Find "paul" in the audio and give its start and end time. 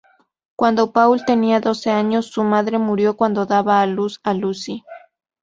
0.93-1.25